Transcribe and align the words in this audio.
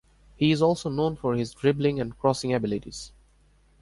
He 0.35 0.49
is 0.51 0.63
also 0.63 0.89
known 0.89 1.15
for 1.15 1.35
his 1.35 1.53
dribbling 1.53 1.99
and 1.99 2.17
crossing 2.17 2.55
abilities. 2.55 3.11